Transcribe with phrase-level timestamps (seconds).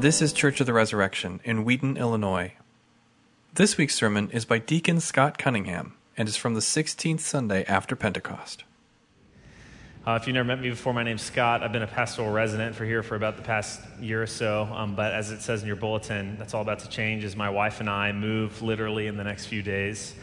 [0.00, 2.54] This is Church of the Resurrection in Wheaton, Illinois.
[3.52, 7.94] This week's sermon is by Deacon Scott Cunningham and is from the 16th Sunday after
[7.94, 8.64] Pentecost.
[10.06, 11.62] Uh, if you've never met me before, my name's Scott.
[11.62, 14.70] I've been a pastoral resident for here for about the past year or so.
[14.72, 17.50] Um, but as it says in your bulletin, that's all about to change as my
[17.50, 20.14] wife and I move literally in the next few days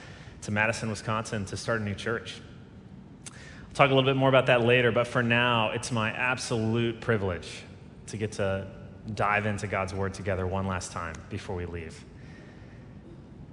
[0.41, 2.41] to Madison, Wisconsin to start a new church.
[3.27, 6.99] I'll talk a little bit more about that later, but for now, it's my absolute
[6.99, 7.61] privilege
[8.07, 8.65] to get to
[9.15, 12.03] dive into God's Word together one last time before we leave.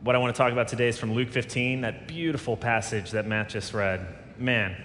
[0.02, 3.26] What I want to talk about today is from Luke 15, that beautiful passage that
[3.26, 4.06] Matt just read.
[4.38, 4.76] Man,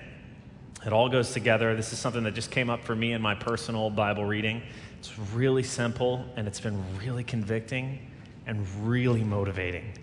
[0.86, 1.76] it all goes together.
[1.76, 4.62] This is something that just came up for me in my personal Bible reading.
[4.98, 8.00] It's really simple and it's been really convicting
[8.46, 9.94] and really motivating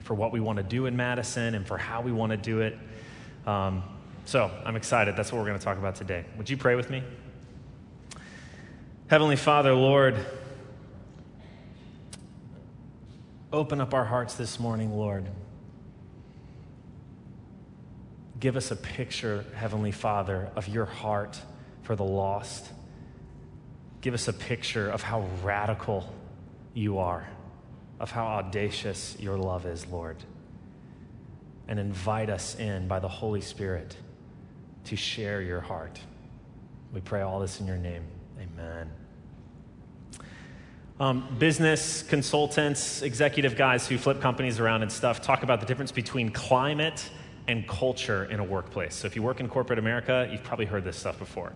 [0.00, 2.60] for what we want to do in Madison and for how we want to do
[2.60, 2.78] it.
[3.46, 3.82] Um,
[4.26, 5.16] so I'm excited.
[5.16, 6.24] That's what we're going to talk about today.
[6.36, 7.02] Would you pray with me?
[9.08, 10.16] Heavenly Father, Lord,
[13.52, 15.28] open up our hearts this morning, Lord.
[18.40, 21.40] Give us a picture, Heavenly Father, of your heart
[21.84, 22.66] for the lost.
[24.00, 26.12] Give us a picture of how radical
[26.74, 27.28] you are,
[28.00, 30.16] of how audacious your love is, Lord.
[31.68, 33.96] And invite us in by the Holy Spirit
[34.86, 36.00] to share your heart.
[36.92, 38.02] We pray all this in your name.
[38.58, 38.90] Amen.
[40.98, 45.92] Um, business consultants, executive guys who flip companies around and stuff talk about the difference
[45.92, 47.10] between climate
[47.48, 48.94] and culture in a workplace.
[48.94, 51.52] So if you work in corporate America, you've probably heard this stuff before.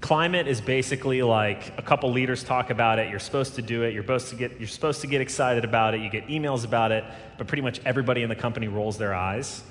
[0.00, 3.94] Climate is basically like a couple leaders talk about it, you're supposed to do it,
[3.94, 6.90] you're supposed to get you're supposed to get excited about it, you get emails about
[6.90, 7.04] it,
[7.38, 9.62] but pretty much everybody in the company rolls their eyes.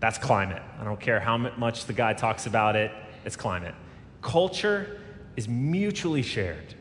[0.00, 0.62] That's climate.
[0.78, 2.90] I don't care how much the guy talks about it,
[3.24, 3.74] it's climate.
[4.20, 4.97] Culture
[5.38, 6.74] is mutually shared.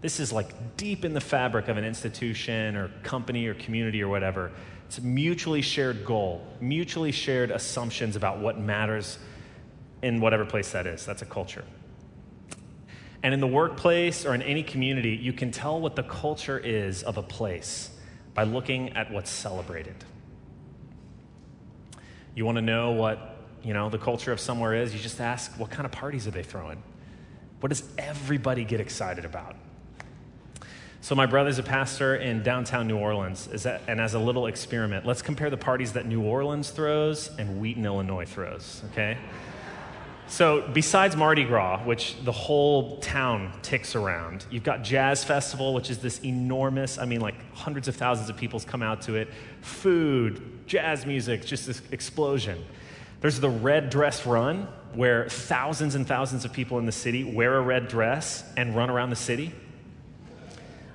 [0.00, 4.08] This is like deep in the fabric of an institution or company or community or
[4.08, 4.52] whatever.
[4.86, 9.18] It's a mutually shared goal, mutually shared assumptions about what matters
[10.02, 11.04] in whatever place that is.
[11.04, 11.64] That's a culture.
[13.24, 17.02] And in the workplace or in any community, you can tell what the culture is
[17.02, 17.90] of a place
[18.32, 19.96] by looking at what's celebrated.
[22.36, 25.58] You want to know what, you know, the culture of somewhere is, you just ask
[25.58, 26.80] what kind of parties are they throwing?
[27.64, 29.56] What does everybody get excited about?
[31.00, 33.48] So, my brother's a pastor in downtown New Orleans,
[33.88, 37.86] and as a little experiment, let's compare the parties that New Orleans throws and Wheaton,
[37.86, 39.16] Illinois throws, okay?
[40.26, 45.88] So, besides Mardi Gras, which the whole town ticks around, you've got Jazz Festival, which
[45.88, 49.28] is this enormous, I mean, like hundreds of thousands of people come out to it.
[49.62, 52.62] Food, jazz music, just this explosion.
[53.22, 57.56] There's the Red Dress Run, where thousands and thousands of people in the city wear
[57.56, 59.52] a red dress and run around the city.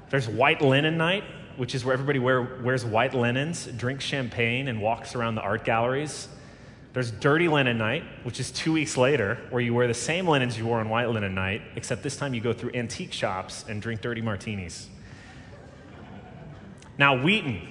[0.09, 1.23] There's White Linen Night,
[1.57, 5.65] which is where everybody wear, wears white linens, drinks champagne, and walks around the art
[5.65, 6.27] galleries.
[6.93, 10.57] There's Dirty Linen Night, which is two weeks later, where you wear the same linens
[10.57, 13.81] you wore on White Linen Night, except this time you go through antique shops and
[13.81, 14.89] drink dirty martinis.
[16.97, 17.61] Now, Wheaton.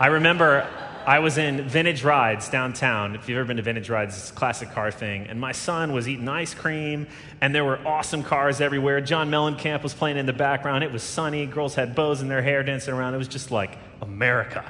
[0.00, 0.66] I remember
[1.06, 3.14] I was in Vintage Rides downtown.
[3.14, 5.26] If you've ever been to Vintage Rides, it's a classic car thing.
[5.26, 7.08] And my son was eating ice cream,
[7.42, 9.02] and there were awesome cars everywhere.
[9.02, 10.82] John Mellencamp was playing in the background.
[10.82, 11.44] It was sunny.
[11.44, 13.12] Girls had bows in their hair dancing around.
[13.12, 14.64] It was just like America.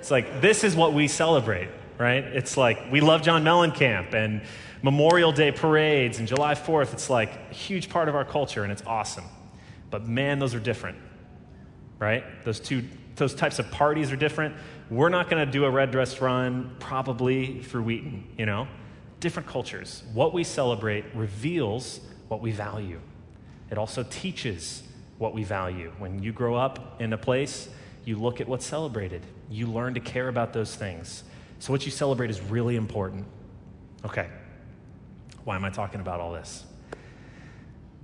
[0.00, 2.24] It's like, this is what we celebrate, right?
[2.24, 4.42] It's like, we love John Mellencamp and
[4.82, 6.94] Memorial Day parades and July 4th.
[6.94, 9.24] It's like a huge part of our culture, and it's awesome.
[9.90, 10.98] But man, those are different,
[12.00, 12.24] right?
[12.44, 12.82] Those two,
[13.16, 14.54] those types of parties are different
[14.88, 18.68] we're not going to do a red dress run probably through Wheaton, you know?
[19.18, 20.04] Different cultures.
[20.12, 23.00] What we celebrate reveals what we value.
[23.70, 24.84] It also teaches
[25.18, 25.92] what we value.
[25.98, 27.68] When you grow up in a place,
[28.04, 29.22] you look at what's celebrated.
[29.50, 31.24] You learn to care about those things.
[31.58, 33.24] So, what you celebrate is really important.
[34.04, 34.28] Okay,
[35.44, 36.64] why am I talking about all this?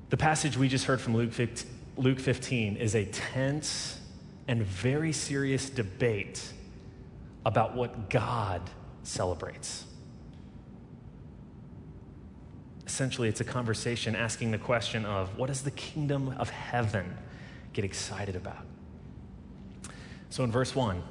[0.09, 4.01] The passage we just heard from Luke 15 is a tense
[4.49, 6.53] and very serious debate
[7.45, 8.63] about what God
[9.03, 9.85] celebrates.
[12.87, 17.17] Essentially, it's a conversation asking the question of what does the kingdom of heaven
[17.73, 18.67] get excited about?
[20.31, 21.03] So in verse 1,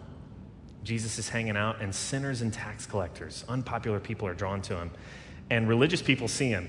[0.84, 4.92] Jesus is hanging out, and sinners and tax collectors, unpopular people, are drawn to him.
[5.50, 6.68] And religious people see him,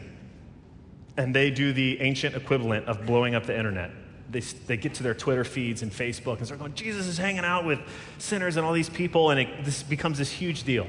[1.16, 3.90] and they do the ancient equivalent of blowing up the internet
[4.32, 7.44] they, they get to their Twitter feeds and Facebook and start going, Jesus is hanging
[7.44, 7.80] out with
[8.18, 10.86] sinners and all these people, and it, this becomes this huge deal.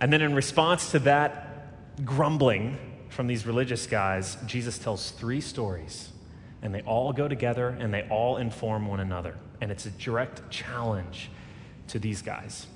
[0.00, 2.78] And then, in response to that grumbling
[3.08, 6.10] from these religious guys, Jesus tells three stories
[6.62, 9.36] and they all go together and they all inform one another.
[9.60, 11.30] And it's a direct challenge
[11.88, 12.66] to these guys.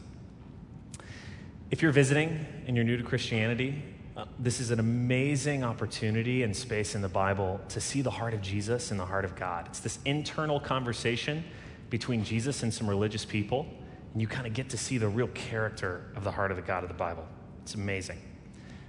[1.70, 3.82] If you're visiting and you're new to Christianity,
[4.16, 8.34] uh, this is an amazing opportunity and space in the Bible to see the heart
[8.34, 9.66] of Jesus and the heart of God.
[9.68, 11.42] It's this internal conversation
[11.88, 13.66] between Jesus and some religious people,
[14.12, 16.62] and you kind of get to see the real character of the heart of the
[16.62, 17.26] God of the Bible.
[17.62, 18.18] It's amazing.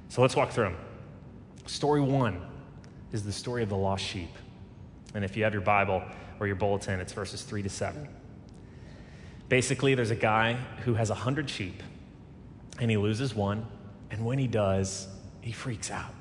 [0.10, 0.78] So let's walk through them.
[1.68, 2.46] Story one
[3.14, 4.30] is the story of the lost sheep.
[5.16, 6.04] And if you have your Bible
[6.40, 8.10] or your bulletin, it's verses three to seven.
[9.48, 10.54] Basically, there's a guy
[10.84, 11.82] who has a hundred sheep,
[12.80, 13.66] and he loses one,
[14.10, 15.08] and when he does,
[15.44, 16.14] he freaks out.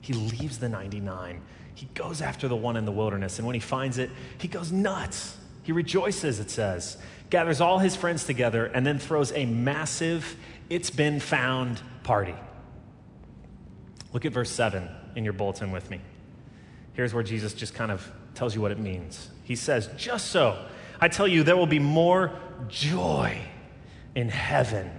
[0.00, 1.42] He leaves the 99.
[1.74, 4.72] He goes after the one in the wilderness, and when he finds it, he goes
[4.72, 5.36] nuts.
[5.62, 6.96] He rejoices, it says,
[7.28, 10.36] gathers all his friends together, and then throws a massive,
[10.70, 12.34] it's been found party.
[14.14, 16.00] Look at verse 7 in your bulletin with me.
[16.94, 19.28] Here's where Jesus just kind of tells you what it means.
[19.44, 20.64] He says, Just so,
[21.02, 22.32] I tell you, there will be more
[22.68, 23.38] joy
[24.14, 24.90] in heaven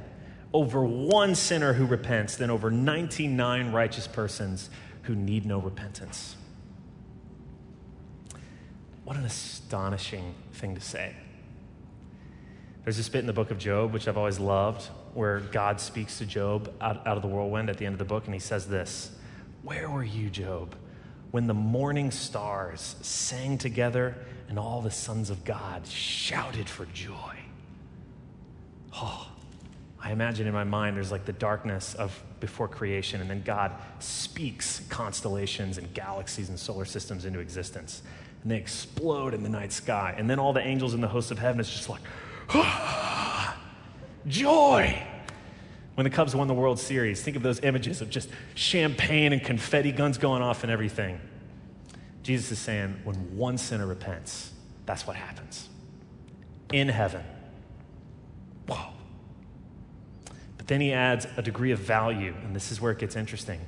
[0.54, 4.70] over one sinner who repents than over 99 righteous persons
[5.04, 6.36] who need no repentance.
[9.04, 11.16] What an astonishing thing to say.
[12.84, 16.18] There's this bit in the book of Job, which I've always loved, where God speaks
[16.20, 18.40] to Job out, out of the whirlwind at the end of the book, and he
[18.40, 19.12] says this
[19.64, 20.76] Where were you, Job,
[21.32, 24.16] when the morning stars sang together
[24.48, 27.36] and all the sons of God shouted for joy?
[28.94, 29.28] Oh,
[30.02, 33.74] I imagine in my mind there's like the darkness of before creation, and then God
[34.00, 38.02] speaks constellations and galaxies and solar systems into existence.
[38.44, 40.16] And they explode in the night sky.
[40.18, 42.02] And then all the angels in the hosts of heaven is just like,
[42.50, 43.58] ah,
[44.26, 45.06] joy.
[45.96, 49.44] When the Cubs won the World Series, think of those images of just champagne and
[49.44, 51.20] confetti guns going off and everything.
[52.24, 54.52] Jesus is saying, when one sinner repents,
[54.86, 55.68] that's what happens
[56.72, 57.24] in heaven.
[58.68, 58.94] Whoa.
[60.58, 63.60] But then he adds a degree of value, and this is where it gets interesting.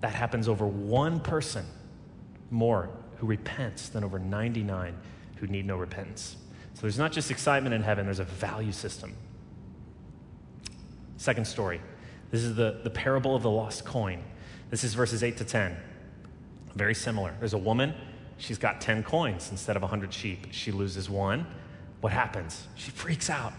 [0.00, 1.64] That happens over one person
[2.50, 4.94] more who repents than over 99
[5.36, 6.36] who need no repentance.
[6.74, 9.16] So there's not just excitement in heaven, there's a value system.
[11.16, 11.80] Second story.
[12.30, 14.22] This is the, the parable of the lost coin.
[14.68, 15.74] This is verses 8 to 10.
[16.74, 17.34] Very similar.
[17.38, 17.94] There's a woman,
[18.36, 20.48] she's got 10 coins instead of 100 sheep.
[20.50, 21.46] She loses one.
[22.02, 22.68] What happens?
[22.74, 23.54] She freaks out.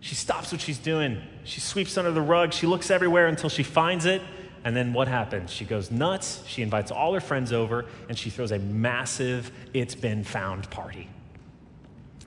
[0.00, 1.20] She stops what she's doing.
[1.44, 2.52] She sweeps under the rug.
[2.52, 4.22] She looks everywhere until she finds it.
[4.64, 5.50] And then what happens?
[5.50, 6.42] She goes nuts.
[6.46, 11.08] She invites all her friends over and she throws a massive, it's been found party.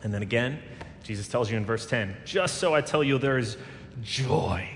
[0.04, 0.60] And then again,
[1.04, 3.58] Jesus tells you in verse 10 just so I tell you, there is
[4.02, 4.68] joy.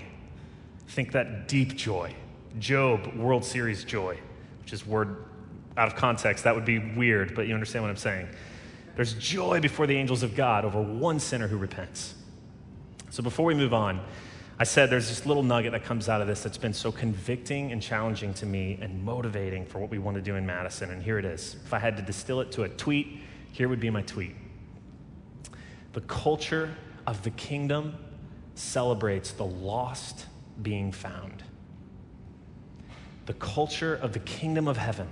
[0.88, 2.14] Think that deep joy.
[2.58, 4.18] Job, World Series joy,
[4.62, 5.24] which is word
[5.76, 6.44] out of context.
[6.44, 8.28] That would be weird, but you understand what I'm saying.
[8.94, 12.14] There's joy before the angels of God over one sinner who repents.
[13.10, 14.00] So before we move on,
[14.58, 17.72] I said there's this little nugget that comes out of this that's been so convicting
[17.72, 20.90] and challenging to me and motivating for what we want to do in Madison.
[20.90, 21.56] And here it is.
[21.64, 23.20] If I had to distill it to a tweet,
[23.52, 24.34] here would be my tweet.
[25.92, 26.74] The culture
[27.06, 27.96] of the kingdom
[28.54, 30.26] celebrates the lost
[30.62, 31.42] being found.
[33.26, 35.08] The culture of the kingdom of heaven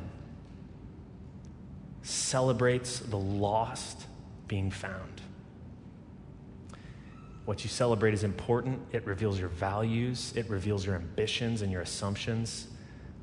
[2.03, 4.07] celebrates the lost
[4.49, 5.21] being found.
[7.45, 8.81] What you celebrate is important.
[8.93, 12.69] It reveals your values, it reveals your ambitions and your assumptions.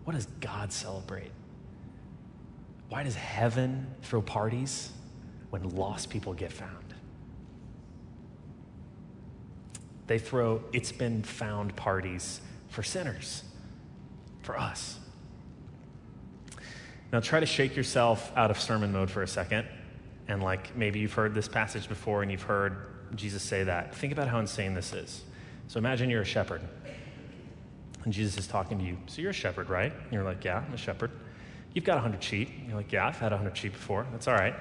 [0.04, 1.32] What does God celebrate?
[2.90, 4.92] Why does heaven throw parties
[5.50, 6.94] when lost people get found?
[10.08, 13.44] They throw it's been found parties for sinners,
[14.42, 15.00] for us.
[17.13, 19.68] Now try to shake yourself out of sermon mode for a second.
[20.28, 23.96] And like maybe you've heard this passage before and you've heard Jesus say that.
[23.96, 25.24] Think about how insane this is.
[25.68, 26.62] So imagine you're a shepherd.
[28.03, 28.98] And Jesus is talking to you.
[29.08, 29.91] So you're a shepherd, right?
[29.91, 31.12] And you're like, yeah, I'm a shepherd.
[31.74, 32.50] You've got 100 sheep.
[32.68, 34.06] You're like, yeah, I've had 100 sheep before.
[34.12, 34.56] That's all right.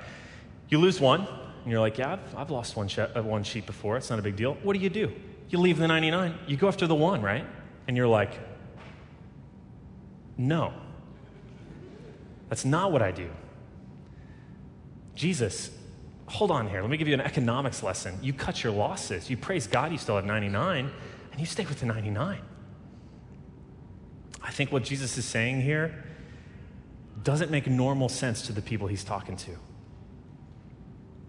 [0.69, 1.27] You lose one.
[1.63, 3.97] And you're like, yeah, I've, I've lost one, she- uh, one sheep before.
[3.97, 4.55] It's not a big deal.
[4.63, 5.13] What do you do?
[5.49, 6.35] You leave the 99.
[6.47, 7.45] You go after the one, right?
[7.89, 8.39] And you're like,
[10.37, 10.73] no.
[12.49, 13.29] That's not what I do.
[15.15, 15.71] Jesus,
[16.31, 16.81] hold on here.
[16.81, 18.19] Let me give you an economics lesson.
[18.23, 19.29] You cut your losses.
[19.29, 20.91] You praise God, you still have 99,
[21.33, 22.41] and you stay with the 99.
[24.43, 26.05] I think what Jesus is saying here
[27.23, 29.51] doesn't make normal sense to the people he's talking to.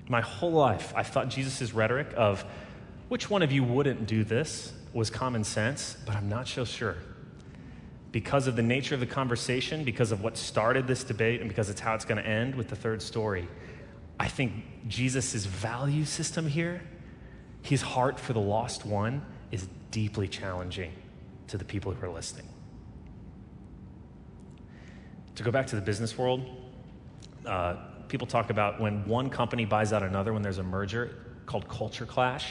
[0.07, 2.45] My whole life, I thought Jesus' rhetoric of
[3.09, 6.95] which one of you wouldn't do this was common sense, but I'm not so sure.
[8.11, 11.69] because of the nature of the conversation, because of what started this debate, and because
[11.69, 13.47] it's how it's going to end with the third story,
[14.21, 14.53] I think
[14.87, 16.83] Jesus' value system here,
[17.63, 20.91] his heart for the lost one, is deeply challenging
[21.47, 22.47] to the people who are listening.
[25.33, 26.45] To go back to the business world,
[27.47, 27.77] uh,
[28.09, 32.05] people talk about when one company buys out another, when there's a merger called culture
[32.05, 32.45] clash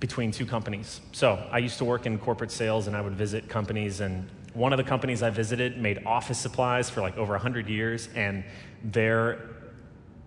[0.00, 1.00] between two companies.
[1.12, 4.74] So I used to work in corporate sales and I would visit companies and one
[4.74, 8.44] of the companies I visited made office supplies for like over 100 years and
[8.84, 9.57] their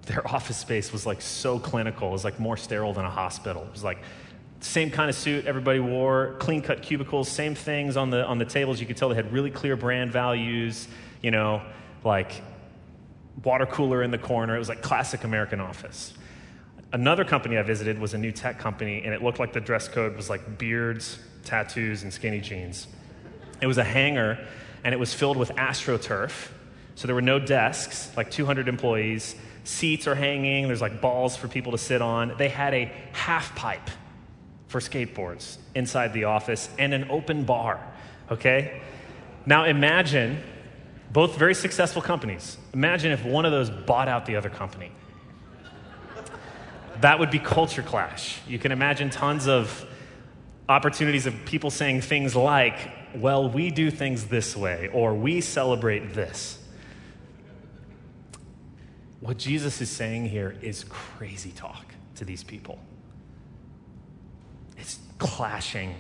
[0.04, 2.10] their office space was like so clinical.
[2.10, 3.64] It was like more sterile than a hospital.
[3.64, 4.00] It was like
[4.60, 8.46] same kind of suit everybody wore, clean cut cubicles, same things on the on the
[8.46, 8.80] tables.
[8.80, 10.88] You could tell they had really clear brand values,
[11.22, 11.62] you know,
[12.04, 12.42] like
[13.44, 14.56] water cooler in the corner.
[14.56, 16.14] It was like classic American office.
[16.94, 19.88] Another company I visited was a new tech company, and it looked like the dress
[19.88, 22.88] code was like beards, tattoos, and skinny jeans.
[23.62, 24.46] It was a hangar,
[24.84, 26.50] and it was filled with AstroTurf.
[26.96, 29.36] So there were no desks, like 200 employees.
[29.64, 32.34] Seats are hanging, there's like balls for people to sit on.
[32.38, 33.90] They had a half pipe
[34.68, 37.80] for skateboards inside the office and an open bar,
[38.32, 38.82] okay?
[39.46, 40.42] Now imagine
[41.12, 42.58] both very successful companies.
[42.74, 44.92] Imagine if one of those bought out the other company.
[47.02, 48.40] That would be culture clash.
[48.48, 49.86] You can imagine tons of
[50.70, 52.78] opportunities of people saying things like,
[53.16, 56.58] well, we do things this way, or we celebrate this.
[59.22, 62.80] What Jesus is saying here is crazy talk to these people.
[64.78, 65.96] It's clashing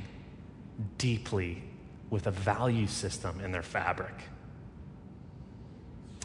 [0.97, 1.61] deeply
[2.09, 4.13] with a value system in their fabric.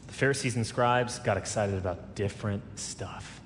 [0.07, 3.43] The Pharisees and scribes got excited about different stuff.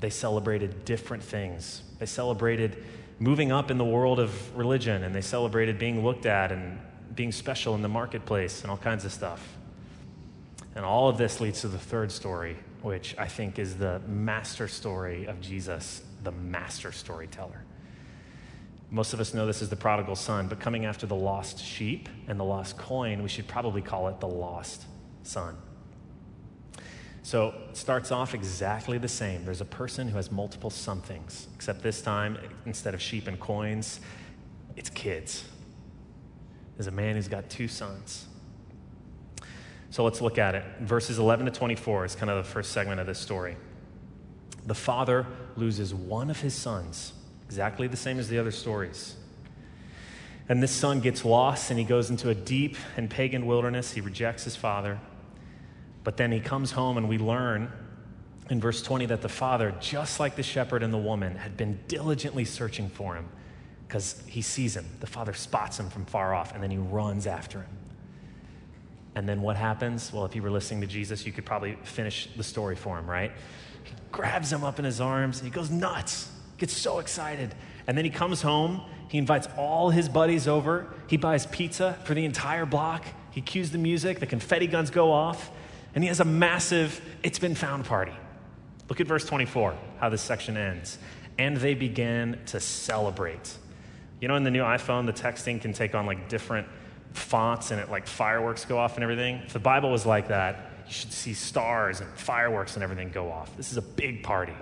[0.00, 1.82] They celebrated different things.
[2.00, 2.84] They celebrated
[3.20, 6.80] moving up in the world of religion, and they celebrated being looked at and
[7.14, 9.56] being special in the marketplace and all kinds of stuff.
[10.78, 14.68] And all of this leads to the third story, which I think is the master
[14.68, 17.64] story of Jesus, the master storyteller.
[18.88, 22.08] Most of us know this as the prodigal son, but coming after the lost sheep
[22.28, 24.84] and the lost coin, we should probably call it the lost
[25.24, 25.56] son.
[27.24, 29.44] So it starts off exactly the same.
[29.44, 33.98] There's a person who has multiple somethings, except this time, instead of sheep and coins,
[34.76, 35.42] it's kids.
[36.76, 38.26] There's a man who's got two sons.
[39.90, 40.64] So let's look at it.
[40.80, 43.56] Verses 11 to 24 is kind of the first segment of this story.
[44.66, 45.26] The father
[45.56, 47.12] loses one of his sons,
[47.46, 49.16] exactly the same as the other stories.
[50.48, 53.92] And this son gets lost and he goes into a deep and pagan wilderness.
[53.92, 54.98] He rejects his father.
[56.04, 57.70] But then he comes home, and we learn
[58.48, 61.80] in verse 20 that the father, just like the shepherd and the woman, had been
[61.86, 63.28] diligently searching for him
[63.86, 64.86] because he sees him.
[65.00, 67.68] The father spots him from far off, and then he runs after him.
[69.18, 70.12] And then what happens?
[70.12, 73.10] Well, if you were listening to Jesus, you could probably finish the story for him,
[73.10, 73.32] right?
[73.82, 77.52] He grabs him up in his arms, and he goes nuts, gets so excited.
[77.88, 82.14] And then he comes home, he invites all his buddies over, he buys pizza for
[82.14, 85.50] the entire block, he cues the music, the confetti guns go off,
[85.96, 88.14] and he has a massive It's Been Found party.
[88.88, 90.96] Look at verse 24, how this section ends.
[91.38, 93.52] And they began to celebrate.
[94.20, 96.68] You know, in the new iPhone, the texting can take on like different
[97.18, 99.36] fonts and it like fireworks go off and everything.
[99.44, 103.30] If the Bible was like that, you should see stars and fireworks and everything go
[103.30, 103.54] off.
[103.56, 104.54] This is a big party.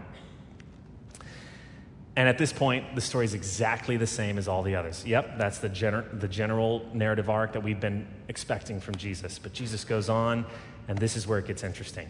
[2.16, 5.04] And at this point, the story is exactly the same as all the others.
[5.06, 9.38] Yep, that's the, gener- the general narrative arc that we've been expecting from Jesus.
[9.38, 10.46] But Jesus goes on
[10.88, 12.08] and this is where it gets interesting.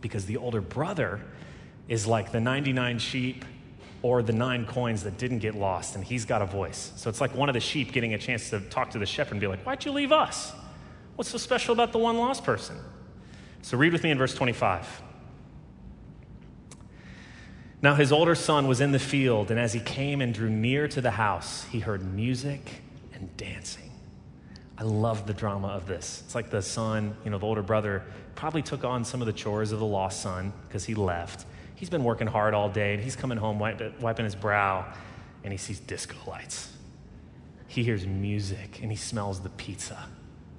[0.00, 1.20] Because the older brother
[1.88, 3.44] is like the 99 sheep
[4.06, 6.92] or the nine coins that didn't get lost, and he's got a voice.
[6.94, 9.32] So it's like one of the sheep getting a chance to talk to the shepherd
[9.32, 10.52] and be like, Why'd you leave us?
[11.16, 12.76] What's so special about the one lost person?
[13.62, 15.02] So read with me in verse 25.
[17.82, 20.86] Now his older son was in the field, and as he came and drew near
[20.86, 22.60] to the house, he heard music
[23.12, 23.90] and dancing.
[24.78, 26.22] I love the drama of this.
[26.24, 28.04] It's like the son, you know, the older brother
[28.36, 31.44] probably took on some of the chores of the lost son because he left.
[31.76, 34.92] He's been working hard all day and he's coming home wiping his brow
[35.44, 36.72] and he sees disco lights.
[37.68, 40.08] He hears music and he smells the pizza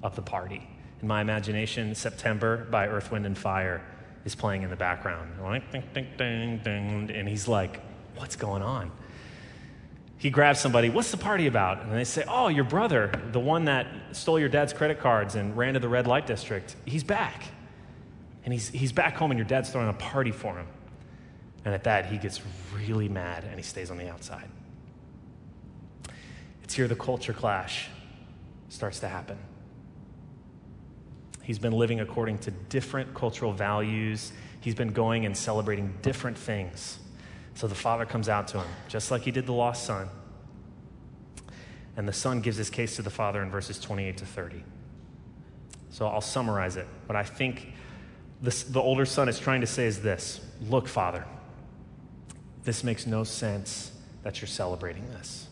[0.03, 0.69] of the party.
[1.01, 3.83] In my imagination, September by Earth, Wind, and Fire
[4.25, 5.31] is playing in the background.
[5.39, 7.81] And he's like,
[8.15, 8.91] What's going on?
[10.17, 11.83] he grabs somebody, What's the party about?
[11.83, 15.55] And they say, Oh, your brother, the one that stole your dad's credit cards and
[15.55, 17.43] ran to the red light district, he's back.
[18.43, 20.67] And he's, he's back home, and your dad's throwing a party for him.
[21.67, 22.39] And at that, he gets
[22.73, 24.47] really mad and he stays on the outside.
[26.63, 27.89] It's here the culture clash
[28.69, 29.37] starts to happen.
[31.43, 34.31] He's been living according to different cultural values.
[34.61, 36.99] He's been going and celebrating different things.
[37.55, 40.07] So the father comes out to him, just like he did the lost son.
[41.97, 44.63] And the son gives his case to the father in verses 28 to 30.
[45.89, 46.87] So I'll summarize it.
[47.07, 47.73] What I think
[48.41, 51.25] this, the older son is trying to say is this Look, father,
[52.67, 53.93] this makes no sense
[54.23, 55.47] that you're celebrating this.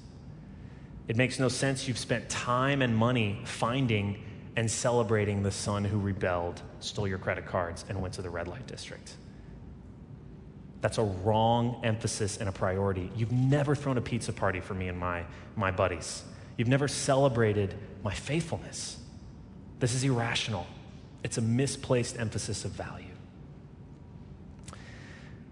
[1.08, 4.22] It makes no sense you've spent time and money finding
[4.58, 8.50] and celebrating the son who rebelled, stole your credit cards, and went to the red
[8.50, 9.16] light district.
[10.82, 13.10] That's a wrong emphasis and a priority.
[13.16, 15.24] You've never thrown a pizza party for me and my,
[15.56, 16.22] my buddies.
[16.58, 18.98] You've never celebrated my faithfulness.
[19.80, 20.68] This is irrational.
[21.24, 23.06] It's a misplaced emphasis of value.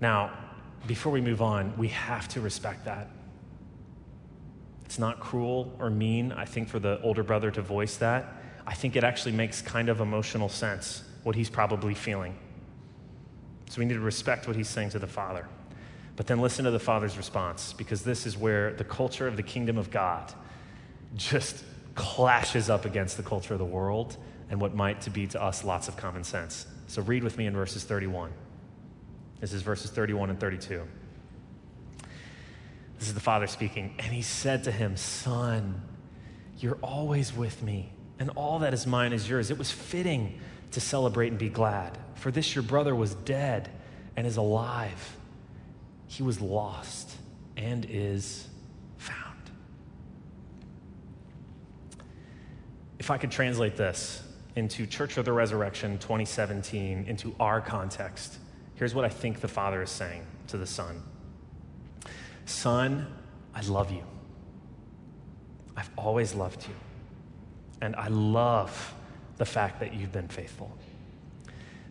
[0.02, 0.43] Now,
[0.88, 3.10] before we move on, we have to respect that.
[4.86, 8.36] It's not cruel or mean, I think, for the older brother to voice that.
[8.68, 12.38] I think it actually makes kind of emotional sense what he's probably feeling.
[13.70, 15.48] So we need to respect what he's saying to the father.
[16.16, 19.44] But then listen to the father's response, because this is where the culture of the
[19.44, 20.32] kingdom of God
[21.16, 21.64] just
[21.96, 24.18] clashes up against the culture of the world
[24.50, 26.68] and what might to be to us lots of common sense.
[26.88, 28.32] So read with me in verses 31.
[29.44, 30.84] This is verses 31 and 32.
[32.98, 33.94] This is the father speaking.
[34.00, 35.82] And he said to him, Son,
[36.60, 39.52] you're always with me and all that is mine is yours.
[39.52, 40.40] It was fitting
[40.72, 41.98] to celebrate and be glad.
[42.16, 43.70] For this your brother was dead
[44.16, 45.18] and is alive.
[46.08, 47.12] He was lost
[47.58, 48.48] and is
[48.96, 49.52] found.
[52.98, 54.24] If I could translate this
[54.56, 58.38] into Church of the Resurrection 2017, into our context,
[58.76, 61.02] here's what I think the Father is saying to the Son
[62.46, 63.08] Son,
[63.56, 64.04] I love you.
[65.76, 66.74] I've always loved you.
[67.82, 68.94] And I love
[69.38, 70.76] the fact that you've been faithful.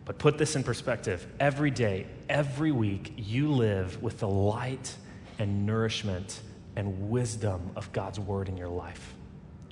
[0.05, 4.95] But put this in perspective every day, every week, you live with the light
[5.39, 6.41] and nourishment
[6.75, 9.13] and wisdom of God's word in your life.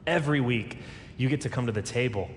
[0.08, 0.78] Every week,
[1.18, 2.30] you get to come to the table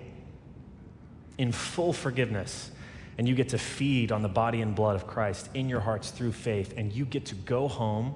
[1.37, 2.71] in full forgiveness
[3.17, 6.11] and you get to feed on the body and blood of Christ in your hearts
[6.11, 8.15] through faith, and you get to go home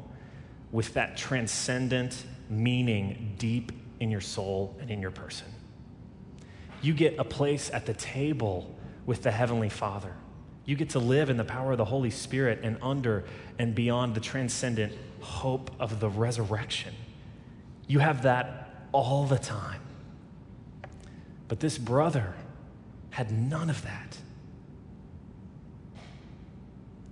[0.71, 5.47] with that transcendent meaning deep in your soul and in your person
[6.81, 10.13] you get a place at the table with the Heavenly Father.
[10.65, 13.25] You get to live in the power of the Holy Spirit and under
[13.57, 16.93] and beyond the transcendent hope of the resurrection.
[17.87, 19.81] You have that all the time.
[21.47, 22.35] But this brother
[23.09, 24.17] had none of that.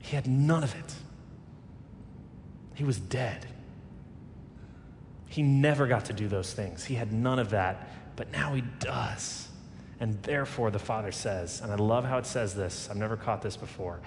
[0.08, 0.94] He had none of it.
[2.76, 3.46] He was dead.
[5.28, 6.86] He never got to do those things.
[6.86, 9.50] He had none of that, but now he does.
[10.00, 13.42] And therefore, the Father says, and I love how it says this, I've never caught
[13.42, 14.00] this before.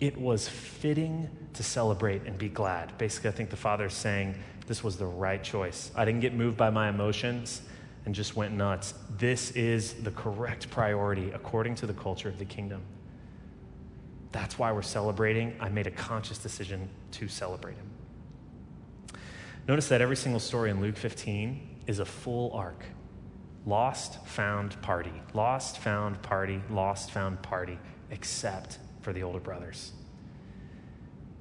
[0.00, 2.96] It was fitting to celebrate and be glad.
[2.96, 4.36] Basically, I think the Father is saying
[4.66, 5.90] this was the right choice.
[5.94, 7.60] I didn't get moved by my emotions
[8.06, 8.94] and just went nuts.
[9.18, 12.80] This is the correct priority according to the culture of the kingdom.
[14.32, 15.54] That's why we're celebrating.
[15.60, 17.90] I made a conscious decision to celebrate him.
[19.68, 22.84] Notice that every single story in Luke 15 is a full arc.
[23.64, 25.12] Lost, found, party.
[25.34, 26.60] Lost, found, party.
[26.68, 27.78] Lost, found, party,
[28.10, 29.92] except for the older brothers.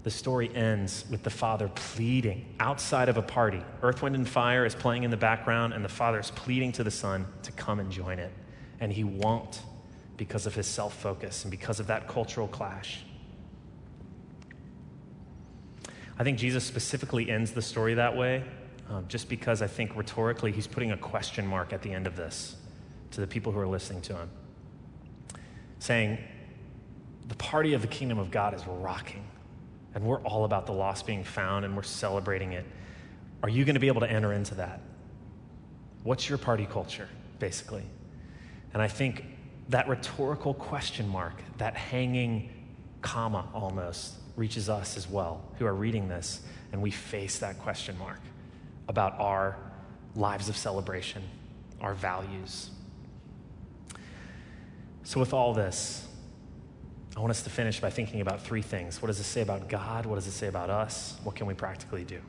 [0.04, 3.64] The story ends with the father pleading outside of a party.
[3.82, 6.84] Earth, Wind, and Fire is playing in the background, and the father is pleading to
[6.84, 8.32] the son to come and join it.
[8.80, 9.62] And he won't
[10.18, 13.04] because of his self focus and because of that cultural clash.
[16.20, 18.44] I think Jesus specifically ends the story that way
[18.92, 22.16] um, just because I think rhetorically he's putting a question mark at the end of
[22.16, 22.58] this
[23.12, 24.30] to the people who are listening to him,
[25.80, 26.18] saying,
[27.28, 29.24] The party of the kingdom of God is rocking,
[29.96, 32.66] and we're all about the lost being found, and we're celebrating it.
[33.44, 34.82] Are you going to be able to enter into that?
[36.04, 37.08] What's your party culture,
[37.40, 37.84] basically?
[38.74, 39.26] And I think
[39.70, 42.50] that rhetorical question mark, that hanging
[43.02, 47.98] comma almost, reaches us as well who are reading this, and we face that question
[47.98, 48.20] mark
[48.88, 49.58] about our
[50.16, 51.22] lives of celebration,
[51.80, 52.70] our values.
[55.04, 56.08] So, with all this,
[57.16, 59.02] I want us to finish by thinking about three things.
[59.02, 60.06] What does it say about God?
[60.06, 61.20] What does it say about us?
[61.24, 62.20] What can we practically do?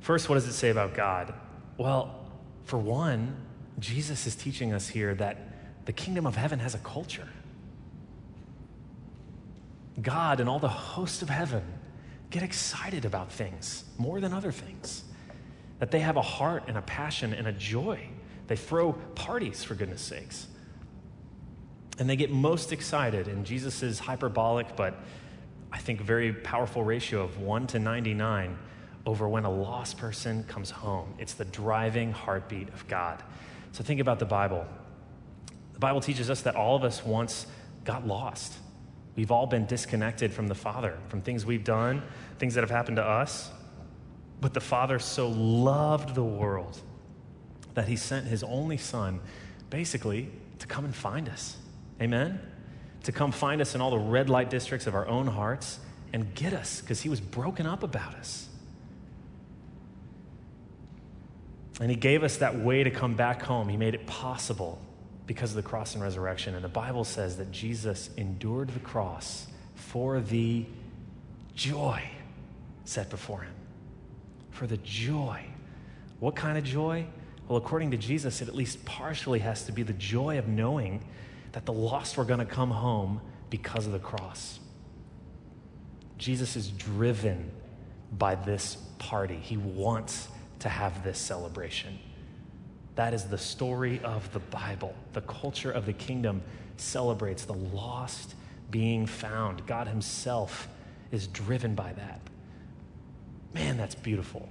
[0.00, 1.34] First, what does it say about God?
[1.76, 2.26] Well,
[2.64, 3.36] for one,
[3.78, 5.49] Jesus is teaching us here that
[5.90, 7.26] the kingdom of heaven has a culture.
[10.00, 11.64] God and all the hosts of heaven
[12.30, 15.02] get excited about things more than other things.
[15.80, 18.06] that they have a heart and a passion and a joy.
[18.46, 20.46] They throw parties, for goodness sakes.
[21.98, 24.94] And they get most excited, and Jesus hyperbolic, but
[25.72, 28.56] I think very powerful ratio of 1 to 99
[29.06, 31.14] over when a lost person comes home.
[31.18, 33.24] It's the driving heartbeat of God.
[33.72, 34.68] So think about the Bible.
[35.80, 37.46] The Bible teaches us that all of us once
[37.84, 38.52] got lost.
[39.16, 42.02] We've all been disconnected from the Father, from things we've done,
[42.38, 43.50] things that have happened to us.
[44.42, 46.78] But the Father so loved the world
[47.72, 49.20] that he sent his only Son
[49.70, 51.56] basically to come and find us.
[51.98, 52.38] Amen?
[53.04, 55.80] To come find us in all the red light districts of our own hearts
[56.12, 58.50] and get us because he was broken up about us.
[61.80, 63.70] And he gave us that way to come back home.
[63.70, 64.78] He made it possible
[65.30, 66.56] because of the cross and resurrection.
[66.56, 70.66] And the Bible says that Jesus endured the cross for the
[71.54, 72.02] joy
[72.84, 73.54] set before him.
[74.50, 75.40] For the joy.
[76.18, 77.06] What kind of joy?
[77.46, 81.00] Well, according to Jesus, it at least partially has to be the joy of knowing
[81.52, 84.58] that the lost were going to come home because of the cross.
[86.18, 87.52] Jesus is driven
[88.10, 89.36] by this party.
[89.36, 90.26] He wants
[90.58, 92.00] to have this celebration.
[93.00, 94.94] That is the story of the Bible.
[95.14, 96.42] The culture of the kingdom
[96.76, 98.34] celebrates the lost
[98.70, 99.66] being found.
[99.66, 100.68] God Himself
[101.10, 102.20] is driven by that.
[103.54, 104.50] Man, that's beautiful.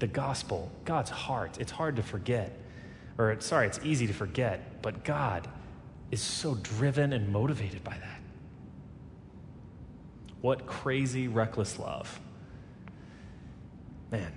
[0.00, 2.58] The gospel, God's heart, it's hard to forget.
[3.18, 5.46] Or, sorry, it's easy to forget, but God
[6.10, 8.20] is so driven and motivated by that.
[10.40, 12.18] What crazy, reckless love.
[14.10, 14.32] Man,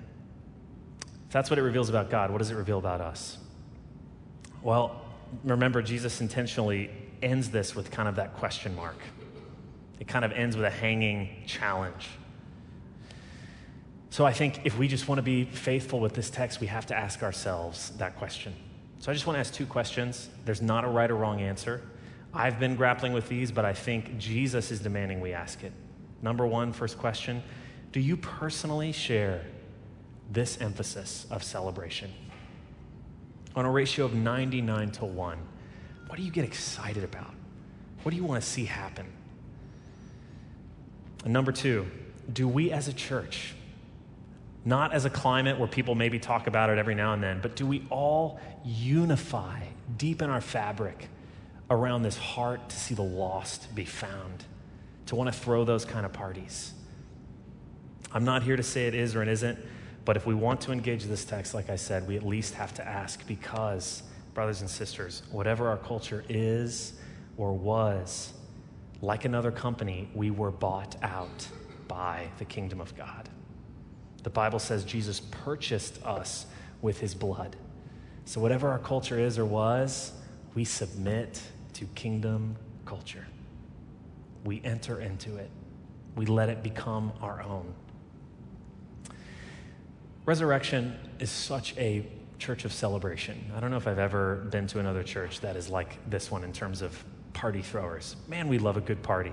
[1.28, 3.38] if that's what it reveals about God, what does it reveal about us?
[4.62, 5.02] Well,
[5.44, 6.90] remember, Jesus intentionally
[7.22, 8.98] ends this with kind of that question mark.
[10.00, 12.08] It kind of ends with a hanging challenge.
[14.10, 16.86] So I think if we just want to be faithful with this text, we have
[16.88, 18.54] to ask ourselves that question.
[19.00, 20.30] So I just want to ask two questions.
[20.46, 21.82] There's not a right or wrong answer.
[22.34, 25.74] I've been grappling with these, but I think Jesus is demanding we ask it.
[26.22, 27.44] Number one, first question
[27.92, 29.46] Do you personally share
[30.32, 32.12] this emphasis of celebration.
[33.56, 35.38] On a ratio of 99 to 1,
[36.08, 37.34] what do you get excited about?
[38.04, 39.06] What do you want to see happen?
[41.24, 41.88] And number two,
[42.32, 43.54] do we as a church,
[44.64, 47.56] not as a climate where people maybe talk about it every now and then, but
[47.56, 49.62] do we all unify
[49.98, 51.10] deep in our fabric
[51.70, 54.46] around this heart to see the lost be found,
[55.08, 56.74] to want to throw those kind of parties?
[58.14, 59.60] I'm not here to say it is or it isn't.
[60.08, 62.74] But if we want to engage this text, like I said, we at least have
[62.76, 66.94] to ask because, brothers and sisters, whatever our culture is
[67.36, 68.32] or was,
[69.02, 71.46] like another company, we were bought out
[71.90, 73.28] by the kingdom of God.
[74.24, 76.46] The Bible says Jesus purchased us
[76.82, 77.58] with his blood.
[78.24, 80.14] So, whatever our culture is or was,
[80.56, 81.42] we submit
[81.74, 83.28] to kingdom culture.
[84.46, 85.52] We enter into it,
[86.16, 87.74] we let it become our own.
[90.28, 92.06] Resurrection is such a
[92.38, 93.50] church of celebration.
[93.56, 96.44] I don't know if I've ever been to another church that is like this one
[96.44, 98.18] in terms of party throwers.
[98.28, 99.32] Man, we love a good party.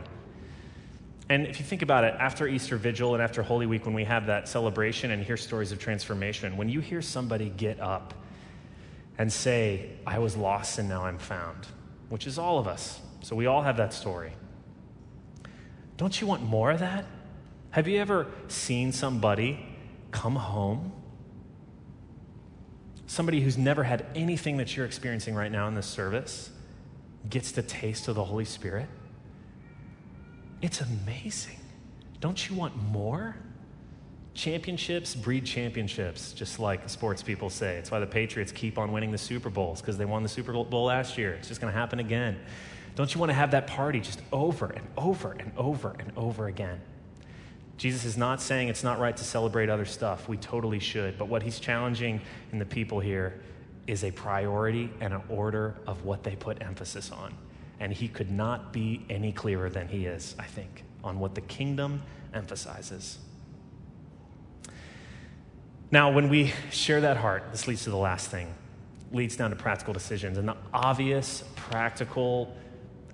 [1.28, 4.04] And if you think about it, after Easter Vigil and after Holy Week, when we
[4.04, 8.14] have that celebration and hear stories of transformation, when you hear somebody get up
[9.18, 11.66] and say, I was lost and now I'm found,
[12.08, 13.00] which is all of us.
[13.20, 14.32] So we all have that story.
[15.96, 17.04] Don't you want more of that?
[17.70, 19.73] Have you ever seen somebody
[20.14, 20.92] come home.
[23.06, 26.50] Somebody who's never had anything that you're experiencing right now in this service
[27.28, 28.86] gets the taste of the Holy Spirit.
[30.62, 31.58] It's amazing.
[32.20, 33.36] Don't you want more?
[34.34, 37.76] Championships breed championships, just like sports people say.
[37.76, 40.52] It's why the Patriots keep on winning the Super Bowls, because they won the Super
[40.52, 41.32] Bowl last year.
[41.34, 42.38] It's just going to happen again.
[42.94, 46.46] Don't you want to have that party just over and over and over and over
[46.46, 46.80] again?
[47.76, 50.28] Jesus is not saying it's not right to celebrate other stuff.
[50.28, 51.18] We totally should.
[51.18, 52.20] But what he's challenging
[52.52, 53.40] in the people here
[53.86, 57.34] is a priority and an order of what they put emphasis on.
[57.80, 61.40] And he could not be any clearer than he is, I think, on what the
[61.40, 63.18] kingdom emphasizes.
[65.90, 68.52] Now, when we share that heart, this leads to the last thing,
[69.12, 70.38] leads down to practical decisions.
[70.38, 72.56] And the obvious, practical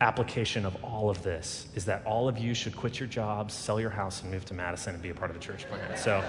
[0.00, 3.80] application of all of this is that all of you should quit your jobs, sell
[3.80, 5.98] your house, and move to Madison and be a part of the church plant.
[5.98, 6.24] So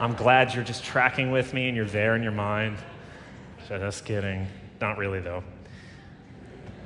[0.00, 2.78] I'm glad you're just tracking with me and you're there in your mind.
[3.68, 4.48] Just kidding.
[4.80, 5.44] Not really, though.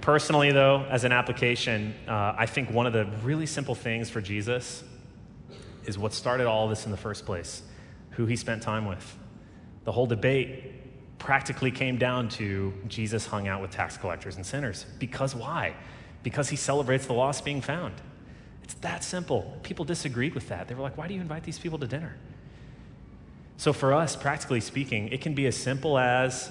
[0.03, 4.21] Personally, though, as an application, uh, I think one of the really simple things for
[4.21, 4.85] Jesus
[5.85, 7.63] is what started all this in the first place
[8.11, 9.17] who he spent time with.
[9.85, 14.87] The whole debate practically came down to Jesus hung out with tax collectors and sinners.
[14.99, 15.75] Because why?
[16.27, 17.95] Because he celebrates the lost being found.
[18.65, 19.57] It's that simple.
[19.63, 20.67] People disagreed with that.
[20.67, 22.17] They were like, why do you invite these people to dinner?
[23.59, 26.51] So, for us, practically speaking, it can be as simple as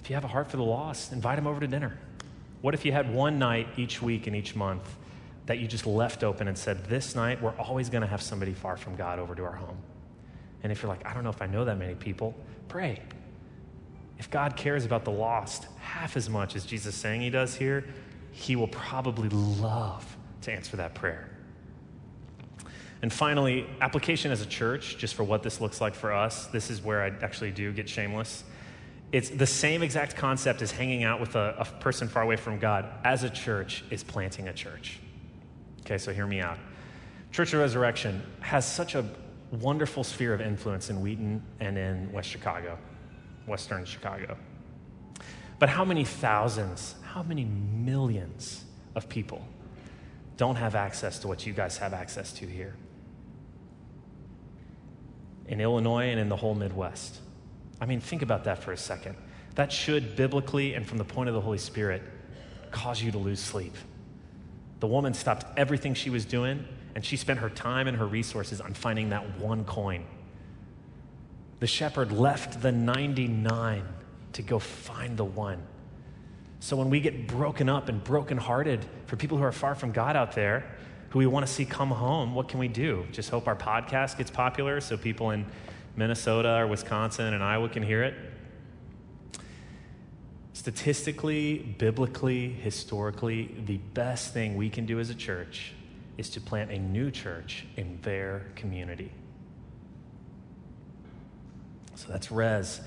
[0.00, 1.96] if you have a heart for the lost, invite them over to dinner.
[2.62, 4.96] What if you had one night each week and each month
[5.46, 8.54] that you just left open and said, This night, we're always going to have somebody
[8.54, 9.78] far from God over to our home?
[10.64, 12.34] And if you're like, I don't know if I know that many people,
[12.66, 13.02] pray.
[14.20, 17.56] If God cares about the lost half as much as Jesus is saying he does
[17.56, 17.86] here,
[18.32, 21.26] he will probably love to answer that prayer.
[23.00, 26.46] And finally, application as a church, just for what this looks like for us.
[26.48, 28.44] This is where I actually do get shameless.
[29.10, 32.58] It's the same exact concept as hanging out with a, a person far away from
[32.58, 35.00] God as a church is planting a church.
[35.80, 36.58] Okay, so hear me out.
[37.32, 39.04] Church of Resurrection has such a
[39.50, 42.76] wonderful sphere of influence in Wheaton and in West Chicago,
[43.46, 44.36] Western Chicago.
[45.58, 49.46] But how many thousands, how many millions of people
[50.36, 52.74] don't have access to what you guys have access to here?
[55.46, 57.18] In Illinois and in the whole Midwest.
[57.80, 59.16] I mean, think about that for a second.
[59.56, 62.02] That should, biblically and from the point of the Holy Spirit,
[62.70, 63.74] cause you to lose sleep.
[64.80, 68.60] The woman stopped everything she was doing and she spent her time and her resources
[68.60, 70.04] on finding that one coin.
[71.60, 73.84] The shepherd left the 99
[74.32, 75.62] to go find the one.
[76.58, 80.16] So when we get broken up and brokenhearted for people who are far from God
[80.16, 80.64] out there,
[81.10, 83.06] who we want to see come home, what can we do?
[83.12, 85.44] Just hope our podcast gets popular so people in
[85.96, 88.14] Minnesota or Wisconsin and Iowa can hear it?
[90.52, 95.72] Statistically, biblically, historically, the best thing we can do as a church
[96.16, 99.10] is to plant a new church in their community.
[102.00, 102.80] So that's res.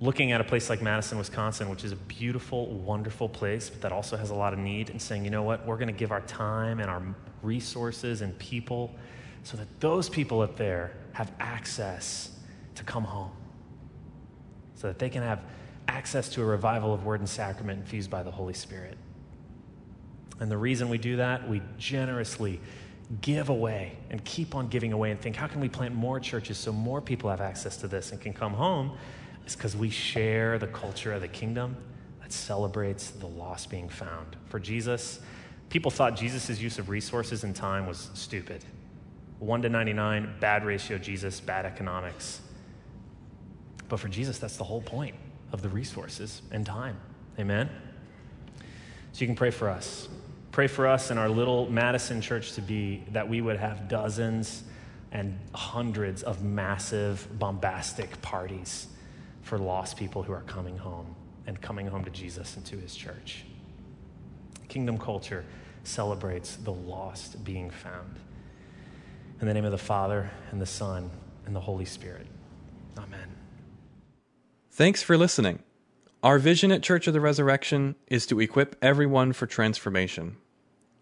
[0.00, 3.92] Looking at a place like Madison, Wisconsin, which is a beautiful, wonderful place, but that
[3.92, 6.12] also has a lot of need, and saying, you know what, we're going to give
[6.12, 7.02] our time and our
[7.42, 8.94] resources and people
[9.42, 12.30] so that those people up there have access
[12.76, 13.32] to come home,
[14.76, 15.42] so that they can have
[15.88, 18.96] access to a revival of word and sacrament infused by the Holy Spirit.
[20.40, 22.60] And the reason we do that, we generously
[23.22, 26.58] give away and keep on giving away and think, how can we plant more churches
[26.58, 28.96] so more people have access to this and can come home?
[29.46, 31.76] Is because we share the culture of the kingdom
[32.20, 34.36] that celebrates the lost being found.
[34.46, 35.20] For Jesus,
[35.70, 38.64] people thought Jesus' use of resources and time was stupid.
[39.38, 42.42] 1 to 99, bad ratio, Jesus, bad economics.
[43.88, 45.14] But for Jesus, that's the whole point
[45.52, 46.98] of the resources and time.
[47.38, 47.70] Amen?
[49.12, 50.08] So you can pray for us.
[50.58, 54.64] Pray for us in our little Madison church to be that we would have dozens
[55.12, 58.88] and hundreds of massive, bombastic parties
[59.42, 61.14] for lost people who are coming home
[61.46, 63.44] and coming home to Jesus and to his church.
[64.66, 65.44] Kingdom culture
[65.84, 68.16] celebrates the lost being found.
[69.40, 71.08] In the name of the Father, and the Son,
[71.46, 72.26] and the Holy Spirit.
[72.96, 73.32] Amen.
[74.72, 75.60] Thanks for listening.
[76.20, 80.36] Our vision at Church of the Resurrection is to equip everyone for transformation.